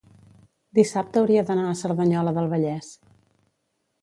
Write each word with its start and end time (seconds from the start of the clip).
dissabte 0.79 1.21
hauria 1.21 1.43
d'anar 1.51 1.67
a 1.67 1.75
Cerdanyola 1.83 2.35
del 2.39 2.51
Vallès. 2.55 2.89